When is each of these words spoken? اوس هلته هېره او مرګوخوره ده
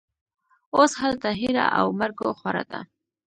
اوس 0.75 0.91
هلته 1.01 1.29
هېره 1.41 1.65
او 1.79 1.87
مرګوخوره 1.99 2.63
ده 2.71 2.79